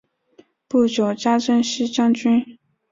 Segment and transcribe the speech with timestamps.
[0.67, 2.57] 不久加征西将军。